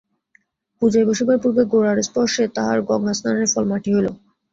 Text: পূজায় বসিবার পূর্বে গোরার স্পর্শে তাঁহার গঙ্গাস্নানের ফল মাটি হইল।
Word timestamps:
পূজায় 0.81 1.07
বসিবার 1.09 1.37
পূর্বে 1.43 1.63
গোরার 1.71 1.97
স্পর্শে 2.01 2.43
তাঁহার 2.55 2.79
গঙ্গাস্নানের 2.89 3.47
ফল 3.53 3.65
মাটি 3.71 3.89
হইল। 3.95 4.07